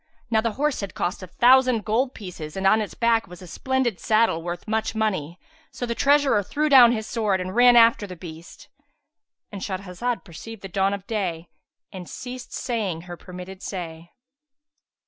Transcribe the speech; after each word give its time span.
Now 0.31 0.41
the 0.41 0.53
horse 0.53 0.79
had 0.79 0.95
cost 0.95 1.21
a 1.21 1.27
thousand 1.27 1.85
gold 1.85 2.15
pieces 2.15 2.57
and 2.57 2.65
on 2.65 2.81
its 2.81 2.95
back 2.95 3.27
was 3.27 3.43
a 3.43 3.45
splendid 3.45 3.99
saddle 3.99 4.41
worth 4.41 4.67
much 4.67 4.95
money; 4.95 5.39
so 5.69 5.85
the 5.85 5.93
treasurer 5.93 6.41
threw 6.41 6.69
down 6.69 6.91
his 6.91 7.05
sword, 7.05 7.39
and 7.39 7.55
ran 7.55 7.75
after 7.75 8.07
his 8.07 8.17
beast.—And 8.17 9.61
Shahrazad 9.61 10.23
perceived 10.25 10.63
the 10.63 10.69
dawn 10.69 10.95
of 10.95 11.05
day 11.05 11.49
and 11.91 12.09
ceased 12.09 12.51
saying 12.51 13.01
her 13.01 13.15
permitted 13.15 13.61
say. 13.61 14.09